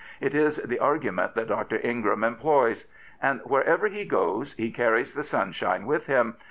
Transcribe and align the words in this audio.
It 0.19 0.33
is 0.33 0.55
the 0.57 0.79
argument 0.79 1.35
that 1.35 1.47
Dr. 1.49 1.79
Ingram 1.83 2.23
employs. 2.23 2.87
And 3.21 3.39
wherever 3.43 3.87
he 3.87 4.03
goes 4.03 4.53
he 4.53 4.71
carries 4.71 5.13
the 5.13 5.21
sunshine 5.21 5.85
with 5.85 6.07
him. 6.07 6.37